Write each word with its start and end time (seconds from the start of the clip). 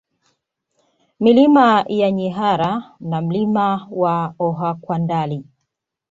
Milima 1.19 1.85
ya 1.87 2.11
Nyihara 2.11 2.83
na 2.99 3.21
Mlima 3.21 3.87
wa 3.91 4.33
Ohakwandali 4.39 5.45